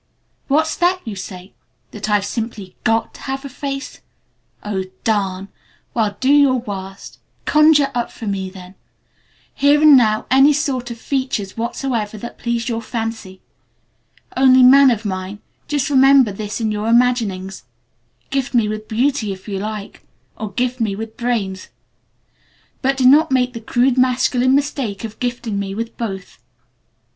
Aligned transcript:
"What's 0.47 0.75
that 0.77 0.99
you 1.05 1.15
say? 1.15 1.53
That 1.91 2.09
I've 2.09 2.25
simply 2.25 2.75
got 2.83 3.13
to 3.13 3.21
have 3.21 3.45
a 3.45 3.49
face? 3.49 4.01
Oh, 4.63 4.85
darn! 5.03 5.49
well, 5.93 6.17
do 6.19 6.33
your 6.33 6.55
worst. 6.59 7.19
Conjure 7.45 7.91
up 7.93 8.11
for 8.11 8.25
me 8.25 8.49
then, 8.49 8.73
here 9.53 9.79
and 9.79 9.95
now, 9.95 10.25
any 10.31 10.53
sort 10.53 10.89
of 10.89 10.97
features 10.97 11.55
whatsoever 11.55 12.17
that 12.17 12.39
please 12.39 12.67
your 12.67 12.81
fancy. 12.81 13.41
Only, 14.35 14.63
Man 14.63 14.89
of 14.89 15.05
Mine, 15.05 15.37
just 15.67 15.87
remember 15.91 16.31
this 16.31 16.59
in 16.59 16.71
your 16.71 16.87
imaginings: 16.87 17.65
Gift 18.31 18.55
me 18.55 18.67
with 18.67 18.87
Beauty 18.87 19.31
if 19.31 19.47
you 19.47 19.59
like, 19.59 20.01
or 20.35 20.51
gift 20.51 20.79
me 20.79 20.95
with 20.95 21.15
Brains, 21.15 21.67
but 22.81 22.97
do 22.97 23.05
not 23.05 23.29
make 23.29 23.53
the 23.53 23.61
crude 23.61 23.99
masculine 23.99 24.55
mistake 24.55 25.03
of 25.03 25.19
gifting 25.19 25.59
me 25.59 25.75
with 25.75 25.95
both. 25.95 26.39